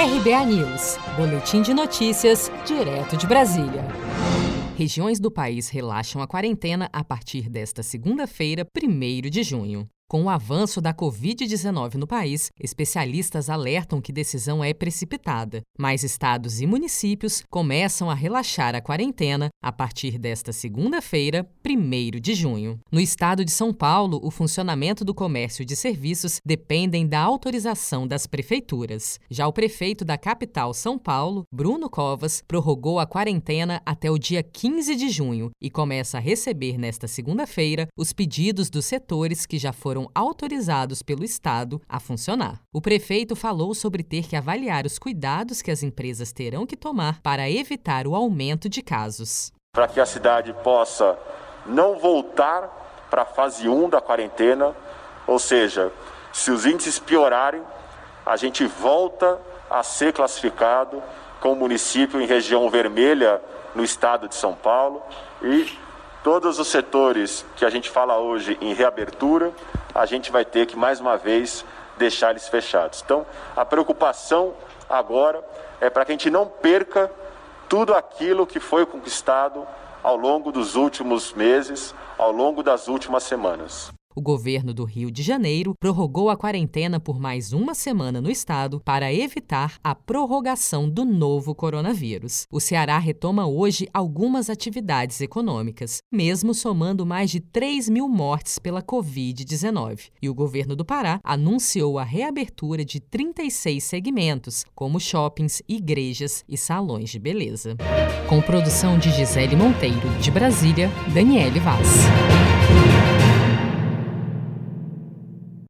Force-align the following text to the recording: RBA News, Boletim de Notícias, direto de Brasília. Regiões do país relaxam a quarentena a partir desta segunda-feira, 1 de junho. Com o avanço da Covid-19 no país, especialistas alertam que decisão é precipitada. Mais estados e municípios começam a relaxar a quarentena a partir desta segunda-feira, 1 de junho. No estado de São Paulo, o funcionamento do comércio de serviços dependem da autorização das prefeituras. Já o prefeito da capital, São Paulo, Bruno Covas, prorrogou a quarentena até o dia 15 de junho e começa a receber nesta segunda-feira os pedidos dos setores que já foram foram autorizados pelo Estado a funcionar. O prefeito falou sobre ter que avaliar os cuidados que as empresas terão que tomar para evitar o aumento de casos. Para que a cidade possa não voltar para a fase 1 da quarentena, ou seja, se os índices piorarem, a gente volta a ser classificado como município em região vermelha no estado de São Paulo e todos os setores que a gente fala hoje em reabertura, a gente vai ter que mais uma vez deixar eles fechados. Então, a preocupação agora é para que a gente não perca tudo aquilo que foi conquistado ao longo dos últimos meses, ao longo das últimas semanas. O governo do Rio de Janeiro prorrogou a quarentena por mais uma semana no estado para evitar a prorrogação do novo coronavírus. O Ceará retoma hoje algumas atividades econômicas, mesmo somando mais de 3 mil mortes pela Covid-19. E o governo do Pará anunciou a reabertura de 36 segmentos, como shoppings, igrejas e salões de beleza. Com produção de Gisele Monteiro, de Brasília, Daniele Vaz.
RBA 0.00 0.46
News, 0.46 0.96
Boletim 1.14 1.60
de 1.60 1.74
Notícias, 1.74 2.50
direto 2.64 3.18
de 3.18 3.26
Brasília. 3.26 3.84
Regiões 4.74 5.20
do 5.20 5.30
país 5.30 5.68
relaxam 5.68 6.22
a 6.22 6.26
quarentena 6.26 6.88
a 6.90 7.04
partir 7.04 7.50
desta 7.50 7.82
segunda-feira, 7.82 8.66
1 8.74 9.28
de 9.28 9.42
junho. 9.42 9.86
Com 10.10 10.24
o 10.24 10.28
avanço 10.28 10.80
da 10.80 10.92
Covid-19 10.92 11.94
no 11.94 12.04
país, 12.04 12.50
especialistas 12.58 13.48
alertam 13.48 14.00
que 14.00 14.12
decisão 14.12 14.64
é 14.64 14.74
precipitada. 14.74 15.62
Mais 15.78 16.02
estados 16.02 16.60
e 16.60 16.66
municípios 16.66 17.44
começam 17.48 18.10
a 18.10 18.14
relaxar 18.14 18.74
a 18.74 18.80
quarentena 18.80 19.50
a 19.62 19.70
partir 19.70 20.18
desta 20.18 20.52
segunda-feira, 20.52 21.48
1 21.64 22.18
de 22.20 22.34
junho. 22.34 22.80
No 22.90 22.98
estado 22.98 23.44
de 23.44 23.52
São 23.52 23.72
Paulo, 23.72 24.18
o 24.24 24.32
funcionamento 24.32 25.04
do 25.04 25.14
comércio 25.14 25.64
de 25.64 25.76
serviços 25.76 26.40
dependem 26.44 27.06
da 27.06 27.20
autorização 27.20 28.04
das 28.04 28.26
prefeituras. 28.26 29.20
Já 29.30 29.46
o 29.46 29.52
prefeito 29.52 30.04
da 30.04 30.18
capital, 30.18 30.74
São 30.74 30.98
Paulo, 30.98 31.44
Bruno 31.52 31.88
Covas, 31.88 32.42
prorrogou 32.48 32.98
a 32.98 33.06
quarentena 33.06 33.80
até 33.86 34.10
o 34.10 34.18
dia 34.18 34.42
15 34.42 34.96
de 34.96 35.08
junho 35.08 35.52
e 35.62 35.70
começa 35.70 36.18
a 36.18 36.20
receber 36.20 36.76
nesta 36.76 37.06
segunda-feira 37.06 37.86
os 37.96 38.12
pedidos 38.12 38.68
dos 38.68 38.86
setores 38.86 39.46
que 39.46 39.56
já 39.56 39.72
foram 39.72 39.99
foram 40.00 40.10
autorizados 40.14 41.02
pelo 41.02 41.24
Estado 41.24 41.80
a 41.88 42.00
funcionar. 42.00 42.60
O 42.72 42.80
prefeito 42.80 43.36
falou 43.36 43.74
sobre 43.74 44.02
ter 44.02 44.26
que 44.26 44.36
avaliar 44.36 44.86
os 44.86 44.98
cuidados 44.98 45.60
que 45.60 45.70
as 45.70 45.82
empresas 45.82 46.32
terão 46.32 46.66
que 46.66 46.76
tomar 46.76 47.20
para 47.20 47.50
evitar 47.50 48.06
o 48.06 48.14
aumento 48.14 48.68
de 48.68 48.82
casos. 48.82 49.52
Para 49.72 49.88
que 49.88 50.00
a 50.00 50.06
cidade 50.06 50.54
possa 50.64 51.18
não 51.66 51.98
voltar 51.98 53.06
para 53.10 53.22
a 53.22 53.26
fase 53.26 53.68
1 53.68 53.90
da 53.90 54.00
quarentena, 54.00 54.74
ou 55.26 55.38
seja, 55.38 55.92
se 56.32 56.50
os 56.50 56.64
índices 56.64 56.98
piorarem, 56.98 57.62
a 58.24 58.36
gente 58.36 58.64
volta 58.64 59.38
a 59.68 59.82
ser 59.82 60.12
classificado 60.12 61.02
como 61.40 61.56
município 61.56 62.20
em 62.20 62.26
região 62.26 62.68
vermelha 62.70 63.40
no 63.74 63.84
estado 63.84 64.28
de 64.28 64.34
São 64.34 64.54
Paulo 64.54 65.02
e 65.42 65.78
todos 66.22 66.58
os 66.58 66.68
setores 66.68 67.44
que 67.56 67.64
a 67.64 67.70
gente 67.70 67.88
fala 67.88 68.18
hoje 68.18 68.58
em 68.60 68.74
reabertura, 68.74 69.52
a 69.94 70.06
gente 70.06 70.30
vai 70.30 70.44
ter 70.44 70.66
que 70.66 70.76
mais 70.76 71.00
uma 71.00 71.16
vez 71.16 71.64
deixar 71.96 72.30
eles 72.30 72.48
fechados. 72.48 73.02
Então, 73.04 73.26
a 73.56 73.64
preocupação 73.64 74.54
agora 74.88 75.44
é 75.80 75.88
para 75.88 76.04
que 76.04 76.12
a 76.12 76.14
gente 76.14 76.30
não 76.30 76.46
perca 76.46 77.10
tudo 77.68 77.94
aquilo 77.94 78.46
que 78.46 78.60
foi 78.60 78.84
conquistado 78.84 79.66
ao 80.02 80.16
longo 80.16 80.50
dos 80.50 80.76
últimos 80.76 81.32
meses, 81.32 81.94
ao 82.18 82.32
longo 82.32 82.62
das 82.62 82.88
últimas 82.88 83.22
semanas. 83.22 83.92
O 84.20 84.22
governo 84.22 84.74
do 84.74 84.84
Rio 84.84 85.10
de 85.10 85.22
Janeiro 85.22 85.74
prorrogou 85.80 86.28
a 86.28 86.36
quarentena 86.36 87.00
por 87.00 87.18
mais 87.18 87.54
uma 87.54 87.74
semana 87.74 88.20
no 88.20 88.30
estado 88.30 88.78
para 88.84 89.10
evitar 89.10 89.78
a 89.82 89.94
prorrogação 89.94 90.90
do 90.90 91.06
novo 91.06 91.54
coronavírus. 91.54 92.46
O 92.52 92.60
Ceará 92.60 92.98
retoma 92.98 93.46
hoje 93.46 93.88
algumas 93.94 94.50
atividades 94.50 95.22
econômicas, 95.22 96.02
mesmo 96.12 96.52
somando 96.52 97.06
mais 97.06 97.30
de 97.30 97.40
3 97.40 97.88
mil 97.88 98.10
mortes 98.10 98.58
pela 98.58 98.82
Covid-19. 98.82 100.10
E 100.20 100.28
o 100.28 100.34
governo 100.34 100.76
do 100.76 100.84
Pará 100.84 101.18
anunciou 101.24 101.98
a 101.98 102.04
reabertura 102.04 102.84
de 102.84 103.00
36 103.00 103.82
segmentos, 103.82 104.66
como 104.74 105.00
shoppings, 105.00 105.62
igrejas 105.66 106.44
e 106.46 106.58
salões 106.58 107.08
de 107.08 107.18
beleza. 107.18 107.74
Com 108.28 108.42
produção 108.42 108.98
de 108.98 109.10
Gisele 109.12 109.56
Monteiro, 109.56 110.10
de 110.20 110.30
Brasília, 110.30 110.90
Daniele 111.14 111.58
Vaz. 111.58 112.04